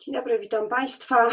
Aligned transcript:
Dzień 0.00 0.14
dobry, 0.14 0.38
witam 0.38 0.68
Państwa. 0.68 1.30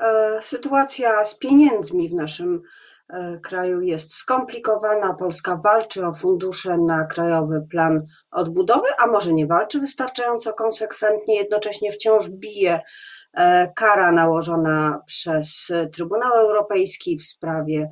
E, 0.00 0.42
sytuacja 0.42 1.24
z 1.24 1.34
pieniędzmi 1.34 2.08
w 2.08 2.14
naszym 2.14 2.62
e, 3.08 3.38
kraju 3.42 3.80
jest 3.80 4.14
skomplikowana. 4.14 5.14
Polska 5.14 5.56
walczy 5.56 6.06
o 6.06 6.14
fundusze 6.14 6.78
na 6.78 7.04
Krajowy 7.04 7.66
Plan 7.70 8.06
Odbudowy, 8.30 8.88
a 8.98 9.06
może 9.06 9.32
nie 9.32 9.46
walczy 9.46 9.80
wystarczająco 9.80 10.52
konsekwentnie, 10.52 11.36
jednocześnie 11.36 11.92
wciąż 11.92 12.28
bije 12.28 12.80
kara 13.76 14.12
nałożona 14.12 15.02
przez 15.06 15.68
Trybunał 15.92 16.32
Europejski 16.32 17.18
w 17.18 17.22
sprawie 17.22 17.90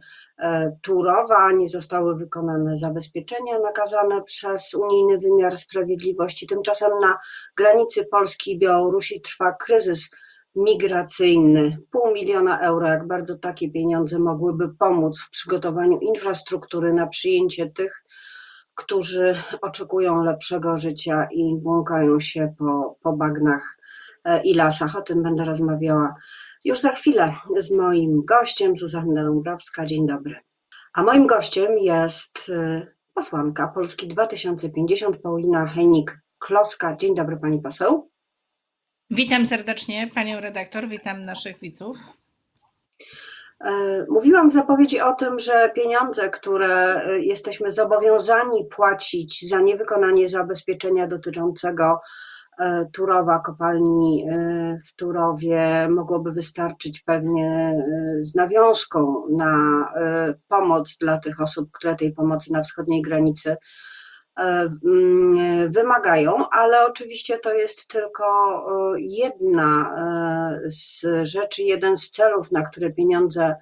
Turowa. 0.82 1.52
Nie 1.52 1.68
zostały 1.68 2.16
wykonane 2.16 2.78
zabezpieczenia 2.78 3.58
nakazane 3.58 4.22
przez 4.22 4.74
unijny 4.74 5.18
wymiar 5.18 5.58
sprawiedliwości. 5.58 6.46
Tymczasem 6.46 6.90
na 7.00 7.18
granicy 7.56 8.04
Polski 8.04 8.52
i 8.52 8.58
Białorusi 8.58 9.20
trwa 9.20 9.52
kryzys 9.52 10.10
migracyjny. 10.56 11.78
Pół 11.90 12.12
miliona 12.12 12.60
euro, 12.60 12.88
jak 12.88 13.06
bardzo 13.06 13.38
takie 13.38 13.70
pieniądze 13.70 14.18
mogłyby 14.18 14.68
pomóc 14.78 15.20
w 15.20 15.30
przygotowaniu 15.30 15.98
infrastruktury 15.98 16.92
na 16.92 17.06
przyjęcie 17.06 17.70
tych, 17.70 18.04
którzy 18.74 19.34
oczekują 19.62 20.22
lepszego 20.22 20.76
życia 20.76 21.28
i 21.32 21.56
błąkają 21.56 22.20
się 22.20 22.54
po, 22.58 22.96
po 23.02 23.12
bagnach 23.12 23.78
e, 23.78 23.83
i 24.44 24.54
lasach. 24.54 24.96
O 24.96 25.02
tym 25.02 25.22
będę 25.22 25.44
rozmawiała 25.44 26.14
już 26.64 26.80
za 26.80 26.92
chwilę 26.92 27.34
z 27.58 27.70
moim 27.70 28.24
gościem, 28.24 28.76
Zuzanna 28.76 29.24
Dąbrowska. 29.24 29.86
Dzień 29.86 30.06
dobry. 30.06 30.36
A 30.94 31.02
moim 31.02 31.26
gościem 31.26 31.78
jest 31.78 32.50
e, 32.52 32.86
posłanka 33.14 33.68
Polski 33.68 34.08
2050 34.08 35.16
Paulina 35.16 35.66
Henik-Kloska. 35.66 36.96
Dzień 36.96 37.14
dobry 37.14 37.36
pani 37.36 37.60
poseł. 37.60 38.10
Witam 39.10 39.46
serdecznie 39.46 40.10
panią 40.14 40.40
redaktor, 40.40 40.88
witam 40.88 41.22
naszych 41.22 41.60
widzów. 41.60 41.96
E, 43.60 44.04
mówiłam 44.08 44.50
w 44.50 44.52
zapowiedzi 44.52 45.00
o 45.00 45.12
tym, 45.12 45.38
że 45.38 45.70
pieniądze, 45.74 46.30
które 46.30 47.02
e, 47.04 47.18
jesteśmy 47.20 47.72
zobowiązani 47.72 48.64
płacić 48.70 49.48
za 49.48 49.60
niewykonanie 49.60 50.28
zabezpieczenia 50.28 51.06
dotyczącego 51.06 51.84
e, 51.84 51.98
Turowa, 52.92 53.38
kopalni 53.38 54.26
w 54.88 54.96
Turowie, 54.96 55.88
mogłoby 55.90 56.32
wystarczyć 56.32 57.00
pewnie 57.00 57.74
z 58.22 58.34
nawiązką 58.34 59.26
na 59.30 59.84
pomoc 60.48 60.96
dla 61.00 61.18
tych 61.18 61.40
osób, 61.40 61.70
które 61.72 61.94
tej 61.94 62.12
pomocy 62.12 62.52
na 62.52 62.62
wschodniej 62.62 63.02
granicy 63.02 63.56
E, 64.38 64.70
mm, 64.84 65.72
wymagają, 65.72 66.48
ale 66.50 66.86
oczywiście 66.86 67.38
to 67.38 67.54
jest 67.54 67.88
tylko 67.88 68.24
e, 68.24 69.00
jedna 69.00 69.94
e, 69.96 70.70
z 70.70 71.04
rzeczy, 71.22 71.62
jeden 71.62 71.96
z 71.96 72.10
celów, 72.10 72.52
na 72.52 72.62
które 72.62 72.90
pieniądze 72.90 73.56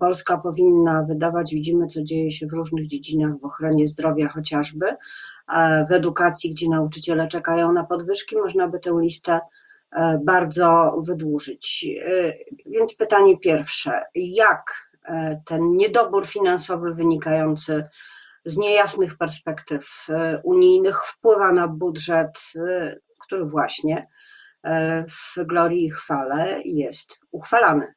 Polska 0.00 0.38
powinna 0.38 1.02
wydawać. 1.02 1.54
Widzimy, 1.54 1.86
co 1.86 2.02
dzieje 2.02 2.30
się 2.30 2.46
w 2.46 2.52
różnych 2.52 2.86
dziedzinach, 2.86 3.32
w 3.40 3.44
ochronie 3.44 3.88
zdrowia 3.88 4.28
chociażby, 4.28 4.86
w 5.88 5.92
edukacji, 5.92 6.50
gdzie 6.50 6.68
nauczyciele 6.68 7.28
czekają 7.28 7.72
na 7.72 7.84
podwyżki. 7.84 8.36
Można 8.36 8.68
by 8.68 8.78
tę 8.80 8.90
listę 9.00 9.40
bardzo 10.24 10.96
wydłużyć. 11.06 11.86
Więc 12.66 12.94
pytanie 12.94 13.38
pierwsze: 13.38 14.02
jak 14.14 14.90
ten 15.46 15.76
niedobór 15.76 16.26
finansowy 16.26 16.94
wynikający 16.94 17.84
z 18.44 18.56
niejasnych 18.56 19.16
perspektyw 19.16 20.06
e, 20.08 20.40
unijnych 20.44 21.04
wpływa 21.04 21.52
na 21.52 21.68
budżet, 21.68 22.40
e, 22.56 22.96
który 23.18 23.44
właśnie 23.44 24.08
e, 24.62 25.04
w 25.08 25.44
glorii 25.44 25.84
i 25.84 25.90
chwale 25.90 26.60
jest 26.64 27.20
uchwalany. 27.30 27.94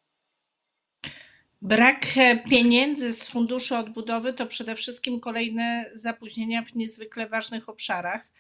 Brak 1.64 2.06
pieniędzy 2.50 3.14
z 3.14 3.30
funduszu 3.30 3.76
odbudowy 3.76 4.34
to 4.34 4.46
przede 4.46 4.76
wszystkim 4.76 5.20
kolejne 5.20 5.86
zapóźnienia 5.94 6.64
w 6.64 6.76
niezwykle 6.76 7.28
ważnych 7.28 7.70
obszarach. 7.70 8.22
E, 8.22 8.33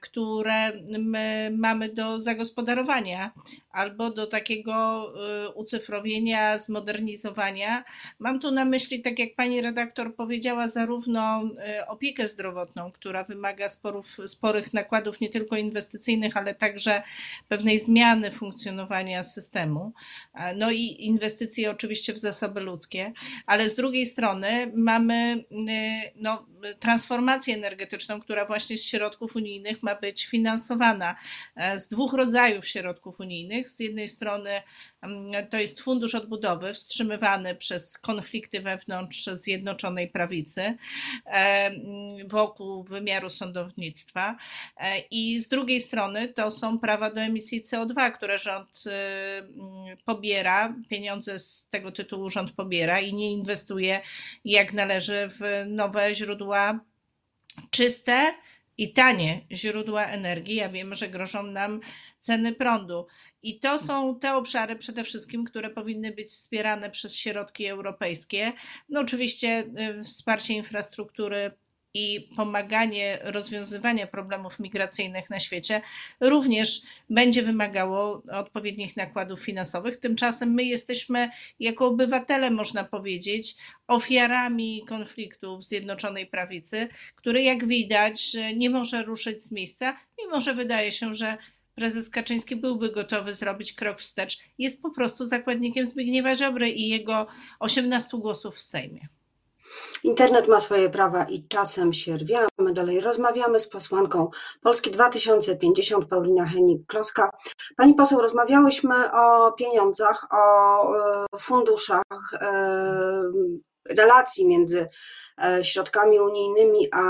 które 0.00 0.72
my 0.98 1.52
mamy 1.58 1.88
do 1.88 2.18
zagospodarowania 2.18 3.32
albo 3.70 4.10
do 4.10 4.26
takiego 4.26 5.12
e, 5.44 5.48
ucyfrowienia, 5.48 6.58
zmodernizowania. 6.58 7.84
Mam 8.18 8.40
tu 8.40 8.50
na 8.50 8.64
myśli, 8.64 9.02
tak 9.02 9.18
jak 9.18 9.34
pani 9.34 9.60
redaktor 9.60 10.14
powiedziała, 10.14 10.68
zarówno 10.68 11.42
e, 11.58 11.86
opiekę 11.86 12.28
zdrowotną, 12.28 12.92
która 12.92 13.24
wymaga 13.24 13.68
sporów, 13.68 14.16
sporych 14.26 14.74
nakładów 14.74 15.20
nie 15.20 15.28
tylko 15.28 15.56
inwestycyjnych, 15.56 16.36
ale 16.36 16.54
także 16.54 17.02
pewnej 17.48 17.78
zmiany 17.78 18.30
funkcjonowania 18.30 19.22
systemu. 19.22 19.92
No 20.56 20.70
i 20.70 20.96
inwestycje 20.98 21.70
oczywiście 21.70 22.12
w 22.12 22.18
zasoby 22.18 22.60
ludzkie, 22.60 23.12
ale 23.46 23.70
z 23.70 23.76
drugiej 23.76 24.06
strony 24.06 24.72
mamy 24.74 25.44
no, 26.16 26.46
transformację 26.80 27.54
energetyczną, 27.54 28.20
która 28.20 28.44
właśnie 28.44 28.76
z 28.76 28.84
środków 28.84 29.36
unijnych 29.56 29.82
ma 29.82 29.94
być 29.94 30.26
finansowana 30.26 31.16
e, 31.56 31.78
z 31.78 31.88
dwóch 31.88 32.12
rodzajów 32.12 32.68
środków 32.68 33.20
unijnych. 33.20 33.68
Z 33.68 33.80
jednej 33.80 34.08
strony 34.08 34.62
mm, 35.02 35.46
to 35.48 35.56
jest 35.56 35.80
fundusz 35.80 36.14
odbudowy 36.14 36.74
wstrzymywany 36.74 37.54
przez 37.54 37.98
konflikty 37.98 38.60
wewnątrz 38.60 39.26
Zjednoczonej 39.26 40.08
Prawicy 40.08 40.60
e, 40.60 40.76
mm, 41.26 42.28
wokół 42.28 42.82
wymiaru 42.82 43.30
sądownictwa 43.30 44.36
e, 44.76 44.98
i 45.10 45.38
z 45.38 45.48
drugiej 45.48 45.80
strony 45.80 46.28
to 46.28 46.50
są 46.50 46.78
prawa 46.78 47.10
do 47.10 47.20
emisji 47.20 47.62
CO2, 47.62 48.12
które 48.12 48.38
rząd 48.38 48.84
mm, 48.86 49.96
pobiera, 50.04 50.74
pieniądze 50.88 51.38
z 51.38 51.68
tego 51.68 51.92
tytułu 51.92 52.30
rząd 52.30 52.52
pobiera 52.52 53.00
i 53.00 53.14
nie 53.14 53.32
inwestuje 53.32 54.00
jak 54.44 54.72
należy 54.72 55.28
w 55.28 55.64
nowe 55.66 56.14
źródła 56.14 56.80
czyste 57.70 58.34
i 58.78 58.92
tanie 58.92 59.46
źródła 59.52 60.06
energii. 60.06 60.54
Ja 60.54 60.68
wiem, 60.68 60.94
że 60.94 61.08
grożą 61.08 61.42
nam 61.42 61.80
ceny 62.18 62.52
prądu. 62.52 63.06
I 63.42 63.60
to 63.60 63.78
są 63.78 64.18
te 64.18 64.34
obszary 64.34 64.76
przede 64.76 65.04
wszystkim, 65.04 65.44
które 65.44 65.70
powinny 65.70 66.12
być 66.12 66.26
wspierane 66.26 66.90
przez 66.90 67.16
środki 67.16 67.66
europejskie. 67.66 68.52
No 68.88 69.00
oczywiście 69.00 69.70
y, 70.00 70.04
wsparcie 70.04 70.54
infrastruktury 70.54 71.50
i 71.96 72.28
pomaganie 72.36 73.18
rozwiązywania 73.22 74.06
problemów 74.06 74.60
migracyjnych 74.60 75.30
na 75.30 75.40
świecie 75.40 75.82
również 76.20 76.82
będzie 77.10 77.42
wymagało 77.42 78.22
odpowiednich 78.32 78.96
nakładów 78.96 79.40
finansowych. 79.40 79.96
Tymczasem 79.96 80.54
my 80.54 80.64
jesteśmy 80.64 81.30
jako 81.60 81.86
obywatele, 81.86 82.50
można 82.50 82.84
powiedzieć, 82.84 83.54
ofiarami 83.86 84.84
konfliktu 84.88 85.58
w 85.58 85.64
Zjednoczonej 85.64 86.26
Prawicy, 86.26 86.88
który 87.14 87.42
jak 87.42 87.66
widać 87.66 88.36
nie 88.56 88.70
może 88.70 89.02
ruszyć 89.02 89.42
z 89.42 89.52
miejsca, 89.52 89.96
mimo 90.18 90.40
że 90.40 90.54
wydaje 90.54 90.92
się, 90.92 91.14
że 91.14 91.36
prezes 91.74 92.10
Kaczyński 92.10 92.56
byłby 92.56 92.90
gotowy 92.90 93.34
zrobić 93.34 93.72
krok 93.72 94.00
wstecz. 94.00 94.38
Jest 94.58 94.82
po 94.82 94.90
prostu 94.90 95.26
zakładnikiem 95.26 95.86
Zbigniewa 95.86 96.34
Ziobry 96.34 96.70
i 96.70 96.88
jego 96.88 97.26
18 97.60 98.18
głosów 98.18 98.54
w 98.54 98.62
Sejmie. 98.62 99.08
Internet 100.04 100.48
ma 100.48 100.60
swoje 100.60 100.90
prawa 100.90 101.24
i 101.24 101.48
czasem 101.48 101.92
się 101.92 102.16
rwiamy. 102.16 102.72
Dalej 102.72 103.00
rozmawiamy 103.00 103.60
z 103.60 103.68
posłanką 103.68 104.30
Polski 104.62 104.90
2050, 104.90 106.08
Paulina 106.08 106.44
Henik-Kloska. 106.44 107.28
Pani 107.76 107.94
poseł, 107.94 108.20
rozmawiałyśmy 108.20 109.12
o 109.12 109.52
pieniądzach, 109.52 110.26
o 110.30 110.96
e, 110.96 111.26
funduszach, 111.38 112.02
e, 112.32 113.22
relacji 113.90 114.46
między 114.46 114.88
e, 115.44 115.64
środkami 115.64 116.20
unijnymi 116.20 116.88
a 116.92 117.06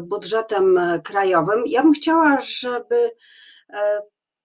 budżetem 0.00 0.80
krajowym. 1.04 1.62
Ja 1.66 1.82
bym 1.82 1.92
chciała, 1.92 2.40
żeby 2.40 3.10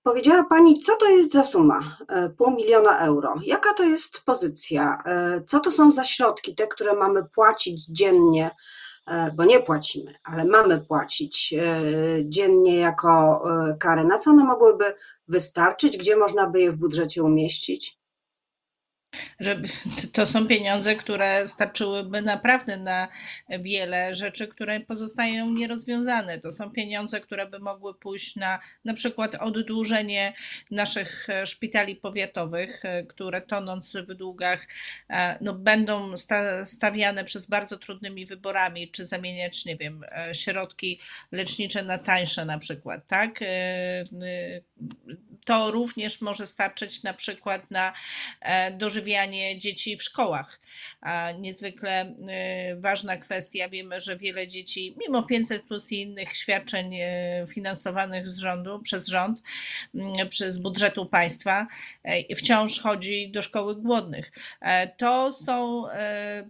Powiedziała 0.08 0.44
Pani, 0.44 0.80
co 0.80 0.96
to 0.96 1.10
jest 1.10 1.32
za 1.32 1.44
suma? 1.44 1.98
E, 2.08 2.30
pół 2.30 2.52
miliona 2.52 3.00
euro. 3.00 3.34
Jaka 3.44 3.74
to 3.74 3.84
jest 3.84 4.22
pozycja? 4.26 4.98
E, 5.06 5.42
co 5.48 5.60
to 5.60 5.72
są 5.72 5.92
za 5.92 6.04
środki, 6.04 6.56
te, 6.56 6.68
które 6.68 6.94
mamy 6.94 7.24
płacić 7.24 7.86
dziennie, 7.90 8.52
e, 9.08 9.32
bo 9.32 9.46
nie 9.46 9.60
płacimy, 9.60 10.16
ale 10.24 10.46
mamy 10.46 10.82
płacić 10.82 11.54
dziennie 12.24 12.78
jako 12.78 13.44
karę? 13.80 14.04
Na 14.04 14.18
co 14.18 14.30
one 14.30 14.44
mogłyby 14.44 14.94
wystarczyć? 15.28 15.98
Gdzie 15.98 16.18
można 16.18 16.48
by 16.48 16.62
je 16.62 16.72
w 16.72 16.78
budżecie 16.78 17.24
umieścić? 17.24 17.97
Że 19.40 19.62
to 20.14 20.26
są 20.26 20.48
pieniądze, 20.48 20.96
które 20.96 21.48
starczyłyby 21.48 22.22
naprawdę 22.22 22.78
na 22.78 23.08
wiele 23.60 24.14
rzeczy, 24.14 24.48
które 24.48 24.80
pozostają 24.80 25.50
nierozwiązane. 25.50 26.40
To 26.40 26.52
są 26.52 26.72
pieniądze, 26.72 27.22
które 27.22 27.46
by 27.46 27.60
mogły 27.60 27.96
pójść 27.96 28.36
na 28.36 28.60
na 28.86 28.94
przykład 28.94 29.36
oddłużenie 29.36 30.34
naszych 30.72 31.28
szpitali 31.46 31.96
powiatowych, 31.96 32.84
które 33.10 33.42
tonąc 33.42 33.96
w 33.96 34.14
długach 34.14 34.68
e, 35.10 35.38
no, 35.42 35.54
będą 35.54 36.12
stawiane 36.64 37.24
przez 37.24 37.46
bardzo 37.46 37.78
trudnymi 37.78 38.26
wyborami, 38.26 38.92
czy 38.92 39.06
zamieniać, 39.06 39.66
nie 39.66 39.78
wiem, 39.78 40.04
e, 40.12 40.36
środki 40.36 41.00
lecznicze 41.32 41.84
na 41.84 41.98
tańsze 41.98 42.46
na 42.46 42.58
przykład, 42.58 43.08
tak? 43.08 43.40
To 45.48 45.72
również 45.72 46.22
może 46.22 46.48
starczyć 46.48 47.04
na 47.04 47.14
przykład 47.14 47.72
na 47.72 47.94
e, 48.42 48.72
dożywianie 48.72 49.60
dzieci 49.60 49.98
w 49.98 50.04
szkołach. 50.04 50.60
Niezwykle 51.40 51.92
e, 52.02 52.76
ważna 52.76 53.18
kwestia. 53.18 53.70
Wiemy, 53.70 54.00
że 54.02 54.18
wiele 54.18 54.48
dzieci, 54.48 54.96
mimo 54.98 55.24
500 55.24 55.64
plus 55.64 55.92
i 55.92 56.02
innych 56.02 56.38
świadczeń 56.38 56.96
e, 56.96 57.46
finansowanych 57.50 58.28
z 58.28 58.38
rządu, 58.38 58.80
przez 58.80 59.08
rząd, 59.08 59.42
przez 60.30 60.58
budżetu 60.58 61.06
państwa, 61.06 61.68
wciąż 62.38 62.80
chodzi 62.80 63.32
do 63.32 63.42
szkoły 63.42 63.76
głodnych. 63.76 64.32
To 64.98 65.32
są 65.32 65.84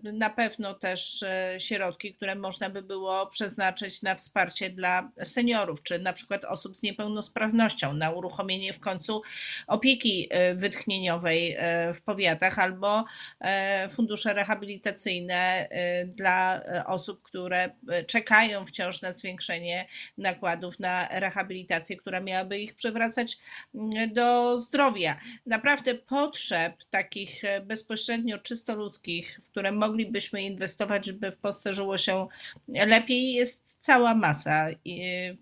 na 0.03 0.29
pewno 0.29 0.73
też 0.73 1.25
środki, 1.57 2.13
które 2.13 2.35
można 2.35 2.69
by 2.69 2.81
było 2.81 3.27
przeznaczyć 3.27 4.01
na 4.01 4.15
wsparcie 4.15 4.69
dla 4.69 5.11
seniorów, 5.23 5.83
czy 5.83 5.99
na 5.99 6.13
przykład 6.13 6.45
osób 6.45 6.77
z 6.77 6.83
niepełnosprawnością, 6.83 7.93
na 7.93 8.11
uruchomienie 8.11 8.73
w 8.73 8.79
końcu 8.87 9.21
opieki 9.67 10.27
e, 10.29 10.55
wytchnieniowej 10.55 11.55
e, 11.57 11.93
w 11.93 12.01
powiatach 12.01 12.59
albo 12.59 13.05
e, 13.39 13.89
fundusze 13.89 14.33
rehabilitacyjne 14.33 15.69
dla 16.05 16.61
osób, 16.85 17.21
które 17.21 17.69
czekają 18.07 18.65
wciąż 18.65 19.01
na 19.01 19.11
zwiększenie 19.11 19.87
nakładów 20.17 20.79
na 20.79 21.07
rehabilitację, 21.11 21.97
która 21.97 22.19
miałaby 22.19 22.59
ich 22.59 22.75
przywracać 22.75 23.37
mm, 23.75 24.13
do 24.13 24.57
zdrowia. 24.57 25.19
Naprawdę 25.45 25.95
potrzeb 25.95 26.83
takich 26.89 27.41
bezpośrednio 27.63 28.37
czysto 28.37 28.75
ludzkich, 28.75 29.39
w 29.43 29.49
które 29.49 29.71
moglibyśmy 29.71 30.43
inwestować, 30.43 31.05
żeby 31.05 31.31
w 31.31 31.37
Polsce 31.37 31.73
żyło 31.73 31.97
się 31.97 32.27
lepiej, 32.67 33.33
jest 33.33 33.83
cała 33.83 34.15
masa 34.15 34.67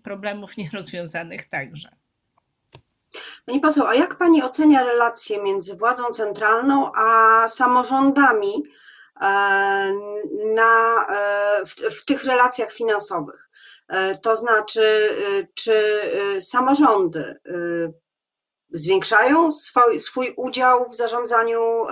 problemów 0.02 0.56
nierozwiązanych 0.66 1.48
także. 1.48 2.05
Pani 3.46 3.60
poseł, 3.60 3.86
a 3.86 3.94
jak 3.94 4.18
Pani 4.18 4.42
ocenia 4.42 4.82
relacje 4.82 5.42
między 5.42 5.76
władzą 5.76 6.04
centralną 6.10 6.92
a 6.94 7.48
samorządami 7.48 8.64
e, 9.20 9.92
na, 10.54 11.06
e, 11.08 11.66
w, 11.66 11.74
w 11.74 12.04
tych 12.04 12.24
relacjach 12.24 12.72
finansowych? 12.72 13.50
E, 13.88 14.18
to 14.18 14.36
znaczy, 14.36 14.82
czy 15.54 16.00
samorządy 16.40 17.40
zwiększają 18.70 19.52
swój, 19.52 20.00
swój 20.00 20.34
udział 20.36 20.88
w 20.88 20.96
zarządzaniu 20.96 21.82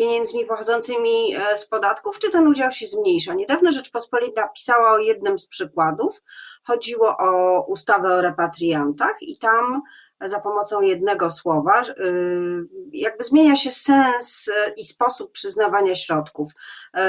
pieniędzmi 0.00 0.46
pochodzącymi 0.46 1.34
z 1.56 1.66
podatków, 1.66 2.18
czy 2.18 2.30
ten 2.30 2.48
udział 2.48 2.72
się 2.72 2.86
zmniejsza? 2.86 3.34
Niedawno 3.34 3.72
Rzeczpospolita 3.72 4.48
pisała 4.48 4.92
o 4.92 4.98
jednym 4.98 5.38
z 5.38 5.46
przykładów. 5.46 6.22
Chodziło 6.64 7.16
o 7.18 7.62
ustawę 7.66 8.14
o 8.14 8.20
repatriantach 8.20 9.22
i 9.22 9.38
tam 9.38 9.82
za 10.28 10.40
pomocą 10.40 10.80
jednego 10.80 11.30
słowa, 11.30 11.82
y, 11.82 12.68
jakby 12.92 13.24
zmienia 13.24 13.56
się 13.56 13.70
sens 13.70 14.48
y, 14.48 14.52
i 14.76 14.84
sposób 14.84 15.32
przyznawania 15.32 15.96
środków. 15.96 16.52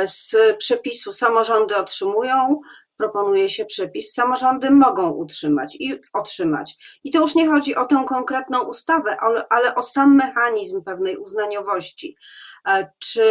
Y, 0.03 0.07
z 0.07 0.35
przepisu 0.57 1.13
samorządy 1.13 1.75
otrzymują, 1.75 2.59
proponuje 3.01 3.49
się 3.49 3.65
przepis, 3.65 4.13
samorządy 4.13 4.71
mogą 4.71 5.09
utrzymać 5.09 5.75
i 5.79 6.01
otrzymać. 6.13 6.99
I 7.03 7.11
to 7.11 7.19
już 7.19 7.35
nie 7.35 7.47
chodzi 7.47 7.75
o 7.75 7.85
tę 7.85 8.03
konkretną 8.07 8.63
ustawę, 8.63 9.17
ale, 9.19 9.47
ale 9.49 9.75
o 9.75 9.83
sam 9.83 10.15
mechanizm 10.15 10.83
pewnej 10.83 11.17
uznaniowości. 11.17 12.15
Czy 12.99 13.23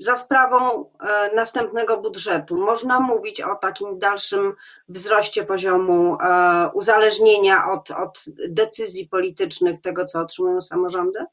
za 0.00 0.16
sprawą 0.16 0.90
e, 1.00 1.34
następnego 1.34 2.00
budżetu 2.00 2.56
można 2.56 3.00
mówić 3.00 3.40
o 3.40 3.54
takim 3.54 3.98
dalszym 3.98 4.54
wzroście 4.88 5.44
poziomu 5.44 6.18
e, 6.20 6.70
uzależnienia 6.74 7.70
od, 7.72 7.90
od 7.90 8.24
decyzji 8.48 9.08
politycznych 9.08 9.80
tego, 9.80 10.04
co 10.04 10.20
otrzymują 10.20 10.60
samorządy? 10.60 11.24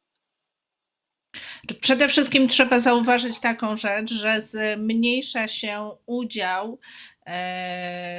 Przede 1.74 2.08
wszystkim 2.08 2.48
trzeba 2.48 2.80
zauważyć 2.80 3.40
taką 3.40 3.78
rzecz, 3.78 4.12
że 4.14 4.42
zmniejsza 4.42 5.48
się 5.48 5.92
udział 6.06 6.80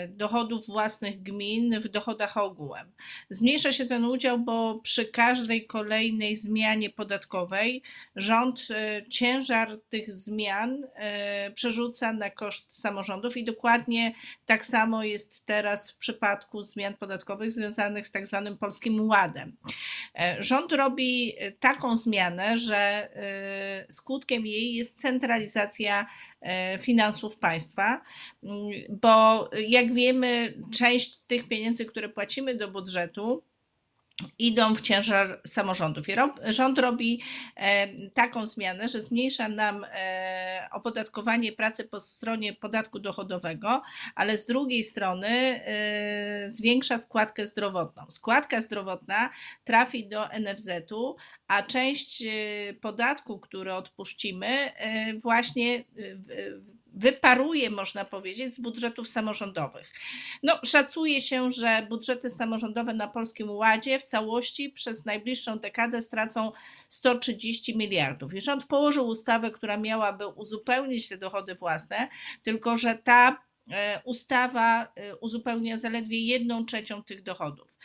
dochodów 0.09 0.67
własnych 0.67 1.23
gmin 1.23 1.81
w 1.81 1.89
dochodach 1.89 2.37
ogółem. 2.37 2.93
Zmniejsza 3.31 3.73
się 3.73 3.87
ten 3.87 4.05
udział, 4.05 4.39
bo 4.39 4.81
przy 4.83 5.05
każdej 5.05 5.67
kolejnej 5.67 6.37
zmianie 6.37 6.91
podatkowej 6.91 7.83
rząd 8.17 8.69
e, 8.71 9.03
ciężar 9.09 9.81
tych 9.89 10.13
zmian 10.13 10.87
e, 10.95 11.51
przerzuca 11.51 12.13
na 12.13 12.31
koszt 12.31 12.81
samorządów 12.81 13.37
i 13.37 13.45
dokładnie 13.45 14.15
tak 14.47 14.67
samo 14.67 15.05
jest 15.05 15.47
teraz 15.47 15.91
w 15.91 15.99
przypadku 15.99 16.63
zmian 16.63 16.95
podatkowych 16.95 17.53
związanych 17.53 18.07
z 18.07 18.13
tak 18.13 18.27
zwanym 18.27 18.59
Polskim 18.59 19.09
Ładem. 19.09 19.57
Rząd 20.39 20.73
robi 20.73 21.35
taką 21.61 21.97
zmianę, 21.97 22.57
że 22.57 23.09
skutkiem 23.89 24.47
jej 24.47 24.75
jest 24.75 25.01
centralizacja 25.01 25.79
E, 25.89 26.07
finansów 26.81 27.39
państwa, 27.39 28.03
mm, 28.43 28.71
bo 29.03 29.51
jak 29.69 29.95
wiemy, 29.95 30.55
część 30.73 31.17
tych 31.17 31.49
pieniędzy, 31.49 31.87
które 31.87 32.09
płacimy 32.09 32.55
do 32.55 32.69
budżetu, 32.69 33.43
idą 34.39 34.75
w 34.75 34.81
ciężar 34.81 35.41
samorządów. 35.47 36.07
Rząd 36.45 36.79
robi 36.79 37.23
e, 37.57 37.89
taką 38.09 38.47
zmianę, 38.47 38.89
że 38.89 39.03
zmniejsza 39.03 39.49
nam 39.49 39.85
e, 39.85 40.69
opodatkowanie 40.73 41.53
pracy 41.53 41.85
po 41.85 42.01
stronie 42.01 42.55
podatku 42.55 42.99
dochodowego, 42.99 43.83
ale 44.15 44.39
z 44.39 44.47
drugiej 44.47 44.85
strony 44.85 45.29
e, 45.29 46.51
zwiększa 46.51 46.99
składkę 46.99 47.47
zdrowotną. 47.47 48.03
Składka 48.09 48.61
zdrowotna 48.61 49.31
trafi 49.65 50.09
do 50.09 50.29
NFZ-u, 50.29 51.17
a 51.49 51.63
część 51.63 52.25
podatku, 52.81 53.39
który 53.39 53.75
odpuścimy, 53.75 54.73
właśnie 55.23 55.85
wyparuje, 56.95 57.71
można 57.71 58.05
powiedzieć, 58.05 58.55
z 58.55 58.61
budżetów 58.61 59.09
samorządowych. 59.09 59.93
No, 60.43 60.61
szacuje 60.65 61.21
się, 61.21 61.51
że 61.51 61.87
budżety 61.89 62.31
samorządowe 62.31 62.95
na 62.95 63.09
Polskim 63.09 63.51
Ładzie 63.51 63.99
w 63.99 64.05
całości 64.05 64.71
przez 64.71 65.05
najbliższą 65.05 65.59
dekadę 65.59 66.03
stracą 66.03 66.53
130 66.89 67.79
miliardów. 67.79 68.35
I 68.35 68.41
rząd 68.41 68.67
położył 68.67 69.09
ustawę, 69.09 69.51
która 69.51 69.77
miałaby 69.77 70.27
uzupełnić 70.27 71.09
te 71.09 71.19
dochody 71.19 71.55
własne, 71.55 72.09
tylko 72.43 72.77
że 72.77 72.95
ta 72.95 73.48
ustawa 74.05 74.93
e, 74.95 75.17
uzupełnia 75.17 75.79
zaledwie 75.79 76.21
jedną 76.21 76.65
trzecią 76.65 77.03
tych 77.03 77.23
dochodów. 77.23 77.77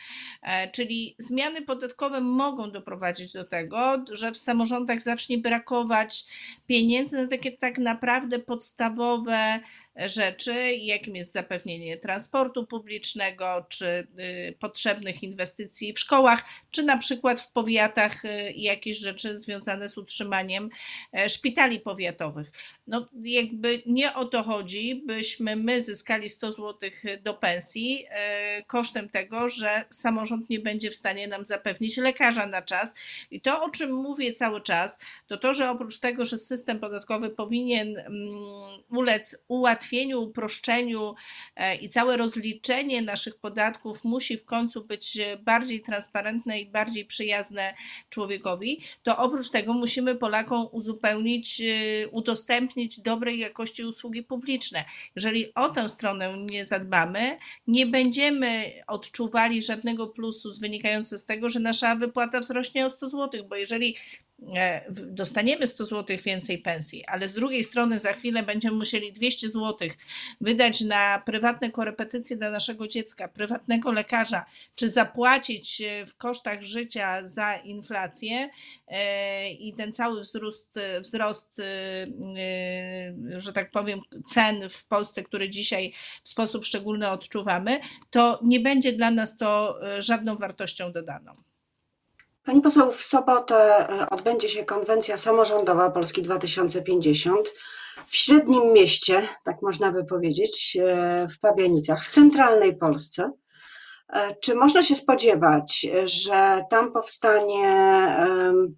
E, 0.42 0.70
czyli 0.70 1.14
zmiany 1.18 1.62
podatkowe 1.62 2.20
mogą 2.20 2.70
doprowadzić 2.70 3.32
do 3.32 3.44
tego, 3.44 4.04
że 4.10 4.32
w 4.32 4.38
samorządach 4.38 5.00
zacznie 5.00 5.38
brakować 5.38 6.24
pieniędzy 6.66 7.22
na 7.22 7.28
takie 7.28 7.52
tak 7.52 7.78
naprawdę 7.78 8.38
podstawowe 8.38 9.60
rzeczy, 9.96 10.74
jakim 10.74 11.16
jest 11.16 11.32
zapewnienie 11.32 11.96
transportu 11.96 12.66
publicznego, 12.66 13.66
czy 13.68 13.86
y, 14.18 14.54
potrzebnych 14.58 15.22
inwestycji 15.22 15.92
w 15.92 15.98
szkołach, 15.98 16.44
czy 16.70 16.82
na 16.82 16.98
przykład 16.98 17.40
w 17.40 17.52
powiatach 17.52 18.24
y, 18.24 18.52
jakieś 18.56 18.98
rzeczy 18.98 19.38
związane 19.38 19.88
z 19.88 19.98
utrzymaniem 19.98 20.70
e, 21.12 21.28
szpitali 21.28 21.80
powiatowych. 21.80 22.52
No, 22.86 23.08
jakby 23.22 23.82
nie 23.86 24.14
o 24.14 24.24
to 24.24 24.42
chodzi, 24.42 25.02
byśmy 25.06 25.56
my 25.56 25.82
zyskali 25.82 26.28
100 26.28 26.52
zł 26.52 26.90
do 27.22 27.34
pensji 27.34 28.06
e, 28.08 28.62
kosztem 28.62 29.08
tego, 29.08 29.48
że 29.48 29.84
samorząd 29.90 30.50
nie 30.50 30.60
będzie 30.60 30.90
w 30.90 30.96
stanie 30.96 31.28
nam 31.28 31.46
zapewnić 31.46 31.96
lekarza 31.96 32.46
na 32.46 32.62
czas. 32.62 32.94
I 33.30 33.40
to, 33.40 33.62
o 33.62 33.70
czym 33.70 33.92
mówię 33.92 34.32
cały 34.32 34.60
czas, 34.60 34.98
to 35.26 35.36
to, 35.36 35.54
że 35.54 35.70
oprócz 35.70 35.98
tego, 35.98 36.24
że 36.24 36.38
system 36.38 36.80
podatkowy 36.80 37.30
powinien 37.30 37.98
mm, 37.98 38.12
ulec 38.90 39.44
ułatwieniu, 39.48 39.83
ułatwieniu, 39.84 40.22
uproszczeniu 40.22 41.14
e, 41.56 41.76
i 41.76 41.88
całe 41.88 42.16
rozliczenie 42.16 43.02
naszych 43.02 43.36
podatków 43.38 44.04
musi 44.04 44.36
w 44.36 44.44
końcu 44.44 44.84
być 44.84 45.18
bardziej 45.44 45.80
transparentne 45.80 46.60
i 46.60 46.66
bardziej 46.66 47.04
przyjazne 47.04 47.74
człowiekowi, 48.10 48.80
to 49.02 49.16
oprócz 49.16 49.50
tego 49.50 49.72
musimy 49.72 50.14
Polakom 50.14 50.68
uzupełnić, 50.72 51.60
e, 51.60 52.08
udostępnić 52.08 53.00
dobrej 53.00 53.38
jakości 53.38 53.84
usługi 53.84 54.22
publiczne. 54.22 54.84
Jeżeli 55.16 55.54
o 55.54 55.68
tę 55.68 55.88
stronę 55.88 56.36
nie 56.44 56.64
zadbamy, 56.64 57.38
nie 57.66 57.86
będziemy 57.86 58.72
odczuwali 58.86 59.62
żadnego 59.62 60.06
plusu 60.06 60.50
wynikającego 60.60 61.18
z 61.18 61.26
tego, 61.26 61.50
że 61.50 61.60
nasza 61.60 61.94
wypłata 61.94 62.40
wzrośnie 62.40 62.86
o 62.86 62.90
100 62.90 63.08
zł, 63.08 63.44
bo 63.48 63.56
jeżeli 63.56 63.96
e, 63.96 64.33
dostaniemy 64.90 65.66
100 65.66 65.84
zł 65.84 66.16
więcej 66.24 66.58
pensji, 66.58 67.04
ale 67.06 67.28
z 67.28 67.34
drugiej 67.34 67.64
strony 67.64 67.98
za 67.98 68.12
chwilę 68.12 68.42
będziemy 68.42 68.76
musieli 68.76 69.12
200 69.12 69.50
zł 69.50 69.88
wydać 70.40 70.80
na 70.80 71.22
prywatne 71.26 71.70
korepetycje 71.70 72.36
dla 72.36 72.50
naszego 72.50 72.88
dziecka, 72.88 73.28
prywatnego 73.28 73.92
lekarza, 73.92 74.44
czy 74.74 74.90
zapłacić 74.90 75.80
e, 75.80 76.06
w 76.06 76.16
kosztach 76.16 76.62
życia 76.62 77.26
za 77.26 77.56
inflację 77.56 78.50
i 79.58 79.72
ten 79.76 79.92
cały 79.92 80.20
wzrost, 80.20 80.78
wzrost 81.00 81.60
że 83.36 83.52
tak 83.52 83.70
powiem, 83.70 84.00
cen 84.24 84.68
w 84.70 84.86
Polsce, 84.86 85.22
który 85.22 85.50
dzisiaj 85.50 85.92
w 86.24 86.28
sposób 86.28 86.64
szczególny 86.64 87.10
odczuwamy, 87.10 87.80
to 88.10 88.40
nie 88.42 88.60
będzie 88.60 88.92
dla 88.92 89.10
nas 89.10 89.36
to 89.36 89.78
żadną 89.98 90.36
wartością 90.36 90.92
dodaną. 90.92 91.53
Pani 92.44 92.60
poseł, 92.60 92.92
w 92.92 93.02
sobotę 93.02 93.88
e, 93.88 94.10
odbędzie 94.10 94.48
się 94.48 94.64
konwencja 94.64 95.18
samorządowa 95.18 95.90
Polski 95.90 96.22
2050 96.22 97.54
w 98.06 98.16
średnim 98.16 98.72
mieście, 98.72 99.22
tak 99.44 99.62
można 99.62 99.92
by 99.92 100.04
powiedzieć, 100.04 100.76
e, 100.80 101.28
w 101.28 101.40
Pabianicach, 101.40 102.04
w 102.04 102.08
centralnej 102.08 102.76
Polsce. 102.76 103.32
E, 104.12 104.34
czy 104.42 104.54
można 104.54 104.82
się 104.82 104.94
spodziewać, 104.94 105.86
że 106.04 106.62
tam 106.70 106.92
powstanie 106.92 108.06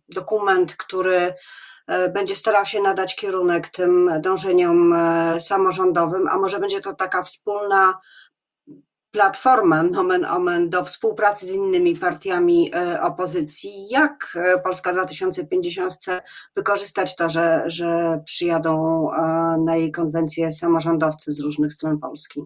dokument, 0.08 0.76
który 0.76 1.34
będzie 2.14 2.36
starał 2.36 2.64
się 2.64 2.82
nadać 2.82 3.16
kierunek 3.16 3.68
tym 3.68 4.10
dążeniom 4.20 4.94
samorządowym, 5.40 6.28
a 6.28 6.38
może 6.38 6.58
będzie 6.58 6.80
to 6.80 6.94
taka 6.94 7.22
wspólna 7.22 7.94
platformę, 9.16 9.82
nomen 9.82 10.24
omen, 10.24 10.70
do 10.70 10.84
współpracy 10.84 11.46
z 11.46 11.50
innymi 11.50 11.96
partiami 11.96 12.70
e, 12.74 13.02
opozycji. 13.02 13.88
Jak 13.90 14.36
e, 14.36 14.58
Polska 14.58 14.92
2050 14.92 15.92
chce 15.92 16.22
wykorzystać 16.56 17.16
to, 17.16 17.30
że, 17.30 17.62
że 17.66 18.20
przyjadą 18.24 19.08
e, 19.12 19.16
na 19.64 19.76
jej 19.76 19.92
konwencję 19.92 20.52
samorządowcy 20.52 21.32
z 21.32 21.40
różnych 21.40 21.72
stron 21.72 21.98
Polski? 21.98 22.40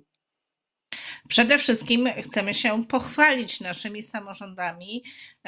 Przede 1.28 1.58
wszystkim 1.58 2.08
chcemy 2.22 2.54
się 2.54 2.84
pochwalić 2.84 3.60
naszymi 3.60 4.02
samorządami, 4.02 5.04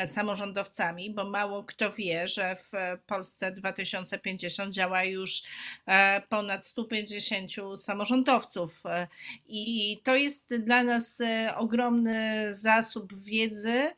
samorządowcami, 0.07 1.15
bo 1.15 1.25
mało 1.25 1.65
kto 1.65 1.93
wie, 1.93 2.29
że 2.29 2.57
w 2.57 2.73
Polsce 3.07 3.53
2050 3.53 4.75
działa 4.75 5.05
już 5.05 5.43
e, 5.87 6.23
ponad 6.29 6.67
150 6.67 7.51
samorządowców. 7.77 8.87
E, 8.87 9.09
I 9.47 10.01
to 10.05 10.17
jest 10.17 10.57
dla 10.57 10.85
nas 10.85 11.23
ogromny 11.57 12.47
zasób 12.53 13.15
wiedzy, 13.15 13.91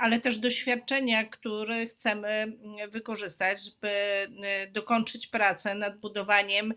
ale 0.00 0.20
też 0.20 0.38
doświadczenia, 0.38 1.24
który 1.24 1.86
chcemy 1.86 2.52
wykorzystać, 2.88 3.60
by 3.80 4.26
dokończyć 4.72 5.26
pracę 5.26 5.74
nad 5.74 5.98
budowaniem 5.98 6.74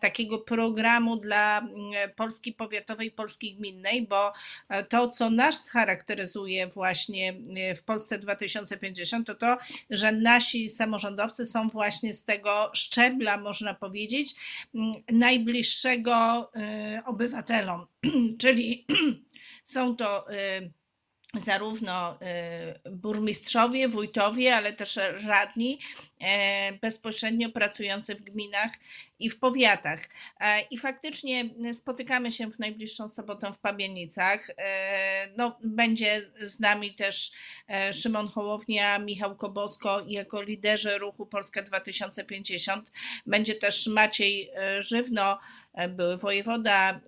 takiego 0.00 0.38
programu 0.38 1.16
dla 1.16 1.68
Polski 2.16 2.52
powiatowej, 2.52 3.10
Polski 3.10 3.54
Gminnej, 3.54 4.06
bo 4.06 4.32
e, 4.68 4.84
to, 4.84 5.08
co 5.08 5.30
nas 5.30 5.68
charakteryzuje 5.70 6.66
właśnie 6.66 7.30
e, 7.30 7.34
w 7.76 7.84
Polsce 7.84 8.18
2050, 8.18 9.26
to 9.26 9.34
to, 9.34 9.58
że 9.90 10.12
nasi 10.12 10.68
samorządowcy 10.68 11.46
są 11.46 11.68
właśnie 11.68 12.14
z 12.14 12.24
tego 12.24 12.70
szczebla, 12.74 13.36
można 13.36 13.74
powiedzieć, 13.74 14.34
najbliższego 15.12 16.50
e, 16.54 17.02
obywatelom, 17.06 17.86
czyli 18.40 18.86
są 19.64 19.96
to 19.96 20.26
zarówno 21.36 22.18
y, 22.86 22.90
burmistrzowie, 22.90 23.88
wójtowie, 23.88 24.56
ale 24.56 24.72
też 24.72 24.98
radni 25.26 25.78
e, 26.20 26.72
bezpośrednio 26.72 27.50
pracujący 27.50 28.14
w 28.14 28.22
gminach 28.22 28.72
i 29.18 29.30
w 29.30 29.38
powiatach. 29.38 30.00
E, 30.40 30.60
I 30.60 30.78
faktycznie 30.78 31.44
spotykamy 31.72 32.32
się 32.32 32.50
w 32.50 32.58
najbliższą 32.58 33.08
sobotę 33.08 33.52
w 33.52 33.58
Pabienicach. 33.58 34.50
E, 34.56 35.28
no, 35.36 35.58
będzie 35.64 36.22
z 36.40 36.60
nami 36.60 36.94
też 36.94 37.32
Szymon 37.92 38.28
Hołownia, 38.28 38.98
Michał 38.98 39.36
Kobosko 39.36 40.04
jako 40.06 40.42
liderzy 40.42 40.98
ruchu 40.98 41.26
Polska 41.26 41.62
2050. 41.62 42.92
Będzie 43.26 43.54
też 43.54 43.86
Maciej 43.86 44.50
Żywno, 44.78 45.38
były 45.88 46.16
wojewoda 46.16 47.00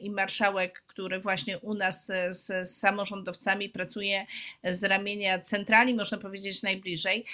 i 0.00 0.10
marszałek 0.10 0.85
który 0.96 1.20
właśnie 1.20 1.58
u 1.58 1.74
nas 1.74 2.06
z, 2.30 2.70
samorządowcami 2.70 3.68
pracuje 3.68 4.26
z 4.64 4.84
ramienia 4.84 5.38
centrali, 5.38 5.94
można 5.94 6.18
powiedzieć 6.18 6.62
najbliżej. 6.62 7.24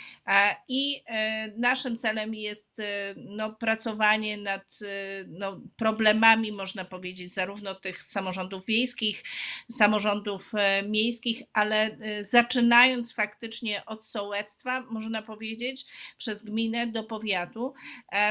I 0.69 1.03
e, 1.07 1.49
naszym 1.57 1.97
celem 1.97 2.35
jest 2.35 2.81
e, 2.81 3.15
no, 3.17 3.53
pracowanie 3.53 4.39
nad 4.39 4.79
e, 4.83 5.25
no, 5.29 5.61
problemami, 5.77 6.53
można 6.53 6.85
powiedzieć, 6.85 7.33
zarówno 7.33 7.75
tych 7.75 8.05
samorządów 8.05 8.67
wiejskich, 8.67 9.25
samorządów 9.71 10.53
miejskich, 10.89 11.43
ale 11.53 11.97
zaczynając 12.21 13.15
faktycznie 13.15 13.85
od 13.87 14.05
sołectwa, 14.05 14.81
można 14.81 15.23
powiedzieć, 15.23 15.87
przez 16.19 16.45
gminę 16.45 16.87
do 16.87 17.05
powiatu, 17.05 17.75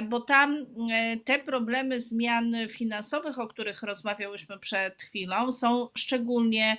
bo 0.09 0.21
tam 0.21 0.65
te 1.25 1.39
problemy 1.39 2.01
zmian 2.01 2.55
finansowych, 2.69 3.39
o 3.39 3.47
których 3.47 3.83
rozmawiałyśmy 3.83 4.59
przed 4.59 5.01
chwilą, 5.01 5.20
chwilą 5.21 5.51
są 5.51 5.89
szczególnie 5.97 6.77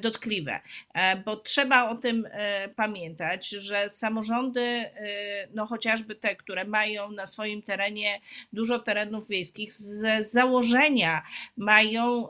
dotkliwe, 0.00 0.60
e, 0.94 1.16
bo 1.16 1.36
trzeba 1.36 1.88
o 1.88 1.96
tym 1.96 2.28
e, 2.30 2.68
pamiętać, 2.68 3.48
że 3.48 3.88
samorządy, 3.88 4.90
no 5.54 5.66
chociażby 5.66 6.14
te, 6.14 6.36
które 6.36 6.64
mają 6.64 7.10
na 7.10 7.26
swoim 7.26 7.62
terenie 7.62 8.20
dużo 8.52 8.78
terenów 8.78 9.28
wiejskich, 9.28 9.72
z 9.72 10.30
założenia 10.30 11.22
mają 11.56 12.28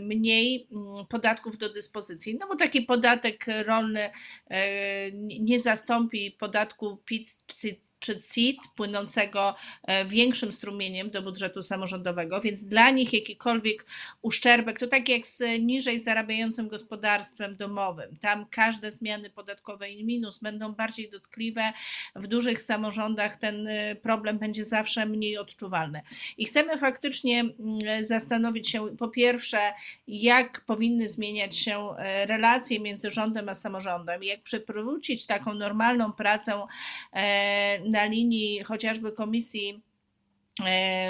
mniej 0.00 0.68
mm, 0.72 1.06
podatków 1.06 1.58
do 1.58 1.68
dyspozycji, 1.72 2.36
no 2.40 2.46
bo 2.46 2.56
taki 2.56 2.82
podatek 2.82 3.46
rolny 3.66 4.10
nie 5.40 5.60
zastąpi 5.60 6.30
podatku 6.30 6.96
PIT 6.96 7.36
czy 7.98 8.20
CIT 8.20 8.60
płynącego 8.76 9.54
większym 10.06 10.52
strumieniem 10.52 11.10
do 11.10 11.22
budżetu 11.22 11.62
samorządowego, 11.62 12.40
więc 12.40 12.64
dla 12.64 12.90
nich 12.90 13.12
jakikolwiek 13.12 13.86
uszczerbek, 14.22 14.78
to 14.78 14.86
tak 14.86 15.08
jak 15.08 15.26
z 15.26 15.62
niżej 15.62 15.98
zarabiającym 15.98 16.68
gospodarstwem, 16.68 16.83
gospodarstwem 16.84 17.56
domowym. 17.56 18.16
Tam 18.20 18.46
każde 18.50 18.90
zmiany 18.90 19.30
podatkowe 19.30 19.90
i 19.90 20.04
minus 20.04 20.38
będą 20.38 20.72
bardziej 20.72 21.10
dotkliwe. 21.10 21.72
W 22.16 22.26
dużych 22.26 22.62
samorządach 22.62 23.36
ten 23.36 23.66
y, 23.66 23.96
problem 24.02 24.38
będzie 24.38 24.64
zawsze 24.64 25.06
mniej 25.06 25.38
odczuwalny. 25.38 26.02
I 26.38 26.44
chcemy 26.44 26.78
faktycznie 26.78 27.40
mm, 27.40 27.54
zastanowić 28.02 28.70
się, 28.70 28.96
po 28.96 29.08
pierwsze, 29.08 29.58
jak 30.08 30.60
powinny 30.60 31.08
zmieniać 31.08 31.56
się 31.56 31.96
e, 31.98 32.26
relacje 32.26 32.80
między 32.80 33.10
rządem 33.10 33.48
a 33.48 33.54
samorządem, 33.54 34.22
jak 34.22 34.42
przywrócić 34.42 35.26
taką 35.26 35.54
normalną 35.54 36.12
pracę 36.12 36.62
e, 37.12 37.80
na 37.88 38.04
linii 38.04 38.64
chociażby 38.64 39.12
komisji 39.12 39.82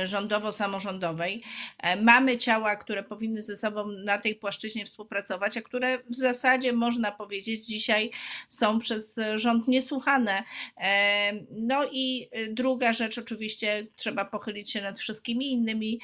rządowo-samorządowej. 0.05 1.43
E, 1.79 1.97
mamy 1.97 2.39
ciała, 2.39 2.77
które 2.77 3.03
powinny 3.03 3.43
ze 3.43 3.57
sobą 3.57 3.89
na 3.89 4.19
tej 4.19 4.35
płaszczyźnie 4.35 4.85
współpracować, 4.85 5.57
a 5.57 5.63
które 5.63 5.99
w 5.99 6.15
zasadzie 6.17 6.73
można 6.73 7.13
powiedzieć 7.13 7.67
dzisiaj 7.67 8.11
są 8.49 8.79
przez 8.79 9.17
rząd 9.35 9.69
niesłuchane. 9.69 10.45
E, 10.77 11.33
no 11.51 11.85
i 11.93 12.29
druga 12.49 12.93
rzecz, 12.93 13.19
oczywiście 13.19 13.87
trzeba 13.97 14.25
pochylić 14.25 14.71
się 14.71 14.83
nad 14.83 15.01
wszystkimi 15.01 15.53
innymi 15.53 16.01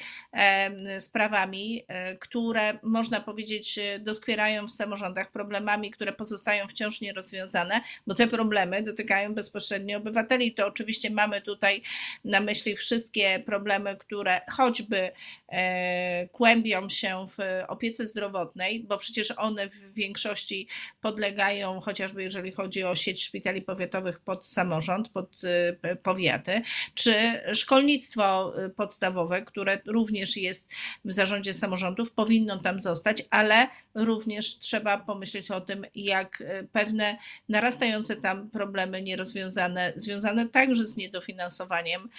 sprawami, 0.99 1.85
które 2.19 2.79
można 2.83 3.21
powiedzieć 3.21 3.79
doskwierają 3.99 4.67
w 4.67 4.71
samorządach, 4.71 5.31
problemami, 5.31 5.91
które 5.91 6.13
pozostają 6.13 6.67
wciąż 6.67 7.01
nierozwiązane, 7.01 7.81
bo 8.07 8.15
te 8.15 8.27
problemy 8.27 8.83
dotykają 8.83 9.33
bezpośrednio 9.33 9.97
obywateli. 9.97 10.53
To 10.53 10.67
oczywiście 10.67 11.09
mamy 11.09 11.41
tutaj 11.41 11.81
na 12.25 12.39
myśli 12.39 12.75
wszystkie 12.75 13.30
problemy, 13.39 13.97
które 13.97 14.41
choćby 14.51 15.11
e, 15.49 16.27
kłębią 16.27 16.89
się 16.89 17.25
w 17.27 17.63
opiece 17.67 18.05
zdrowotnej, 18.05 18.83
bo 18.83 18.97
przecież 18.97 19.33
one 19.37 19.69
w 19.69 19.93
większości 19.93 20.67
podlegają, 21.01 21.79
chociażby 21.79 22.23
jeżeli 22.23 22.51
chodzi 22.51 22.83
o 22.83 22.95
sieć 22.95 23.23
szpitali 23.23 23.61
powiatowych 23.61 24.19
pod 24.19 24.47
samorząd, 24.47 25.09
pod 25.09 25.41
e, 25.81 25.95
powiaty, 25.95 26.61
czy 26.93 27.13
szkolnictwo 27.53 28.53
e, 28.65 28.69
podstawowe, 28.69 29.41
które 29.41 29.81
również 29.85 30.37
jest 30.37 30.71
w 31.05 31.13
zarządzie 31.13 31.53
samorządów, 31.53 32.11
powinno 32.11 32.59
tam 32.59 32.79
zostać, 32.79 33.23
ale 33.29 33.67
również 33.95 34.59
trzeba 34.59 34.97
pomyśleć 34.97 35.51
o 35.51 35.61
tym, 35.61 35.85
jak 35.95 36.43
pewne 36.71 37.17
narastające 37.49 38.15
tam 38.15 38.49
problemy 38.49 39.01
nierozwiązane, 39.01 39.93
związane 39.95 40.49
także 40.49 40.87
z 40.87 40.97
niedofinansowaniem, 40.97 42.09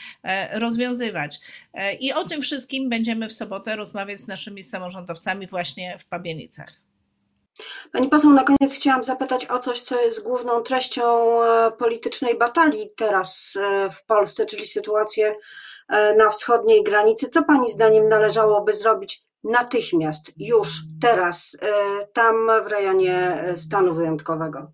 rozwiązywać 0.53 1.02
E, 1.75 1.95
I 1.95 2.13
o 2.13 2.25
tym 2.25 2.43
wszystkim 2.43 2.89
będziemy 2.89 3.29
w 3.29 3.33
sobotę 3.33 3.77
rozmawiać 3.77 4.21
z 4.21 4.29
naszymi 4.29 4.63
samorządowcami 4.63 5.47
właśnie 5.47 5.99
w 5.99 6.05
Pabienicach. 6.05 6.73
Pani 7.93 8.09
poseł, 8.09 8.33
na 8.33 8.45
koniec 8.45 8.75
chciałam 8.75 9.05
zapytać 9.05 9.47
o 9.47 9.59
coś, 9.59 9.81
co 9.81 10.03
jest 10.03 10.23
główną 10.23 10.61
treścią 10.61 11.03
e, 11.43 11.71
politycznej 11.71 12.39
batalii 12.39 12.91
teraz 12.97 13.55
e, 13.57 13.91
w 13.91 14.05
Polsce, 14.05 14.47
czyli 14.47 14.67
sytuację 14.67 15.37
na 16.19 16.31
wschodniej 16.31 16.83
granicy. 16.83 17.29
Co 17.29 17.43
Pani 17.43 17.73
zdaniem 17.73 18.09
należałoby 18.09 18.73
zrobić 18.73 19.23
natychmiast, 19.45 20.33
już 20.37 20.81
teraz, 21.01 21.57
tam 22.13 22.35
w 22.65 22.67
rejonie 22.67 23.45
stanu 23.57 23.95
wyjątkowego? 23.95 24.73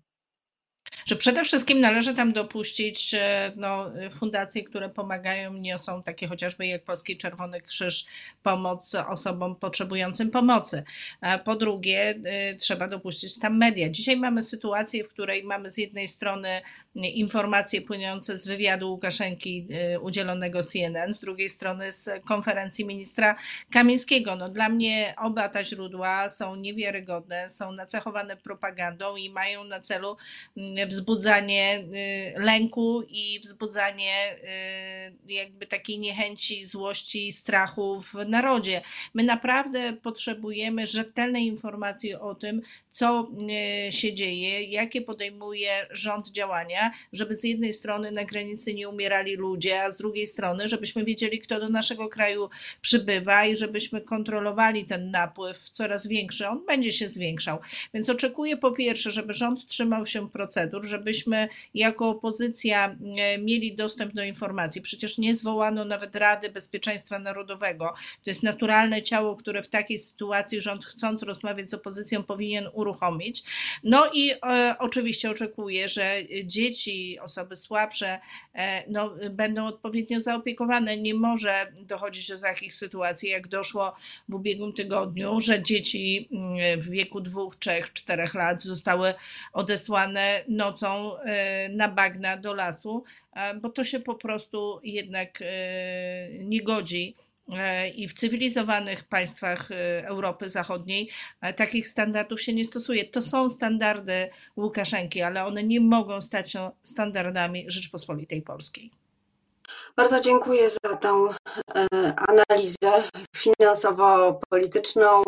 Że 1.05 1.15
przede 1.15 1.43
wszystkim 1.43 1.79
należy 1.79 2.15
tam 2.15 2.33
dopuścić 2.33 3.15
no, 3.55 3.91
fundacje, 4.11 4.63
które 4.63 4.89
pomagają, 4.89 5.53
niosą 5.53 6.03
takie 6.03 6.27
chociażby 6.27 6.67
jak 6.67 6.83
Polski 6.83 7.17
Czerwony 7.17 7.61
Krzyż, 7.61 8.05
pomoc 8.43 8.95
osobom 8.95 9.55
potrzebującym 9.55 10.31
pomocy. 10.31 10.83
Po 11.45 11.55
drugie, 11.55 12.19
y, 12.53 12.57
trzeba 12.57 12.87
dopuścić 12.87 13.39
tam 13.39 13.57
media. 13.57 13.89
Dzisiaj 13.89 14.17
mamy 14.17 14.41
sytuację, 14.41 15.03
w 15.03 15.09
której 15.09 15.43
mamy 15.43 15.71
z 15.71 15.77
jednej 15.77 16.07
strony 16.07 16.61
informacje 16.95 17.81
płynące 17.81 18.37
z 18.37 18.47
wywiadu 18.47 18.91
Łukaszenki 18.91 19.67
y, 19.95 19.99
udzielonego 19.99 20.63
CNN, 20.63 21.13
z 21.13 21.19
drugiej 21.19 21.49
strony 21.49 21.91
z 21.91 22.09
konferencji 22.25 22.85
ministra 22.85 23.35
Kamińskiego. 23.71 24.35
No, 24.35 24.49
dla 24.49 24.69
mnie 24.69 25.13
oba 25.17 25.49
te 25.49 25.63
źródła 25.63 26.29
są 26.29 26.55
niewiarygodne, 26.55 27.49
są 27.49 27.71
nacechowane 27.71 28.37
propagandą 28.37 29.15
i 29.15 29.29
mają 29.29 29.63
na 29.63 29.79
celu 29.79 30.17
mm, 30.57 30.89
wzbudzanie 30.89 31.79
y, 31.79 32.39
lęku 32.39 33.01
i 33.01 33.39
wzbudzanie 33.39 34.35
y, 35.29 35.33
jakby 35.33 35.67
takiej 35.67 35.99
niechęci, 35.99 36.65
złości, 36.65 37.31
strachu 37.31 38.01
w 38.01 38.13
narodzie. 38.13 38.81
My 39.13 39.23
naprawdę 39.23 39.93
potrzebujemy 39.93 40.85
rzetelnej 40.85 41.45
informacji 41.45 42.15
o 42.15 42.35
tym, 42.35 42.61
co 42.89 43.27
się 43.89 44.13
dzieje, 44.13 44.63
jakie 44.63 45.01
podejmuje 45.01 45.87
rząd 45.91 46.29
działania 46.29 46.78
żeby 47.13 47.35
z 47.35 47.43
jednej 47.43 47.73
strony 47.73 48.11
na 48.11 48.25
granicy 48.25 48.73
nie 48.73 48.89
umierali 48.89 49.35
ludzie, 49.35 49.83
a 49.83 49.91
z 49.91 49.97
drugiej 49.97 50.27
strony, 50.27 50.67
żebyśmy 50.67 51.03
wiedzieli, 51.03 51.39
kto 51.39 51.59
do 51.59 51.69
naszego 51.69 52.09
kraju 52.09 52.49
przybywa 52.81 53.45
i 53.45 53.55
żebyśmy 53.55 54.01
kontrolowali 54.01 54.85
ten 54.85 55.11
napływ 55.11 55.69
coraz 55.69 56.07
większy. 56.07 56.47
On 56.47 56.65
będzie 56.65 56.91
się 56.91 57.09
zwiększał. 57.09 57.59
Więc 57.93 58.09
oczekuję 58.09 58.57
po 58.57 58.71
pierwsze, 58.71 59.11
żeby 59.11 59.33
rząd 59.33 59.67
trzymał 59.67 60.05
się 60.05 60.29
procedur, 60.29 60.85
żebyśmy 60.85 61.49
jako 61.73 62.09
opozycja 62.09 62.95
e, 63.17 63.37
mieli 63.37 63.75
dostęp 63.75 64.13
do 64.13 64.23
informacji. 64.23 64.81
Przecież 64.81 65.17
nie 65.17 65.35
zwołano 65.35 65.85
nawet 65.85 66.15
Rady 66.15 66.49
Bezpieczeństwa 66.49 67.19
Narodowego. 67.19 67.93
To 68.23 68.29
jest 68.29 68.43
naturalne 68.43 69.01
ciało, 69.01 69.35
które 69.35 69.63
w 69.63 69.69
takiej 69.69 69.97
sytuacji 69.97 70.61
rząd 70.61 70.85
chcąc 70.85 71.23
rozmawiać 71.23 71.69
z 71.69 71.73
opozycją 71.73 72.23
powinien 72.23 72.69
uruchomić. 72.73 73.43
No 73.83 74.09
i 74.13 74.31
e, 74.31 74.75
oczywiście 74.79 75.31
oczekuję, 75.31 75.87
że 75.87 76.17
dzieci 76.43 76.68
dzieci, 76.69 77.19
osoby 77.19 77.55
słabsze 77.55 78.19
e, 78.55 78.83
no, 78.91 79.15
będą 79.29 79.67
odpowiednio 79.67 80.19
zaopiekowane. 80.19 80.97
Nie 80.97 81.13
może 81.13 81.71
dochodzić 81.81 82.27
do 82.27 82.39
takich 82.39 82.73
sytuacji, 82.73 83.29
jak 83.29 83.47
doszło 83.47 83.95
w 84.29 84.33
ubiegłym 84.33 84.73
tygodniu, 84.73 85.41
że 85.41 85.63
dzieci 85.63 86.29
mm, 86.31 86.81
w 86.81 86.89
wieku 86.89 87.21
dwóch, 87.21 87.55
trzech, 87.55 87.93
czterech 87.93 88.33
lat 88.33 88.63
zostały 88.63 89.13
odesłane 89.53 90.43
nocą 90.47 91.19
e, 91.19 91.69
na 91.69 91.87
bagna 91.87 92.37
do 92.37 92.53
lasu, 92.53 93.03
e, 93.33 93.53
bo 93.53 93.69
to 93.69 93.83
się 93.83 93.99
po 93.99 94.15
prostu 94.15 94.79
jednak 94.83 95.43
nie 96.39 96.61
godzi 96.61 97.15
i 97.95 98.07
w 98.07 98.13
cywilizowanych 98.13 99.03
państwach 99.03 99.71
e, 99.71 100.07
Europy 100.07 100.49
Zachodniej 100.49 101.09
e, 101.41 101.53
takich 101.53 101.87
standardów 101.87 102.41
się 102.41 102.53
nie 102.53 102.65
stosuje. 102.65 103.05
To 103.05 103.21
są 103.21 103.49
standardy 103.49 104.29
Łukaszenki, 104.57 105.21
ale 105.21 105.45
one 105.45 105.63
nie 105.63 105.79
mogą 105.79 106.21
stać 106.21 106.51
się 106.51 106.71
standardami 106.83 107.65
Rzeczpospolitej 107.67 108.41
Polskiej. 108.41 108.91
Bardzo 109.97 110.19
dziękuję 110.19 110.69
za 110.69 110.97
tą 110.97 111.29
analizę 112.27 113.03
finansowo-polityczną. 113.37 115.23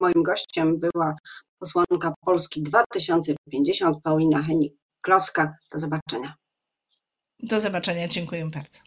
Moim 0.00 0.22
gościem 0.22 0.78
była 0.78 1.16
posłanka 1.58 2.14
Polski 2.24 2.62
2050 2.62 3.96
Paulina 4.02 4.42
Henik-Kloska. 4.42 5.52
Do 5.72 5.78
zobaczenia. 5.78 6.34
Do 7.42 7.60
zobaczenia, 7.60 8.08
dziękuję 8.08 8.50
bardzo. 8.50 8.85